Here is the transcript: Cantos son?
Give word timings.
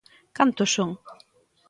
Cantos 0.37 0.71
son? 0.75 0.89